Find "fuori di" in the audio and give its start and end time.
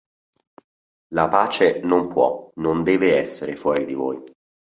3.55-3.93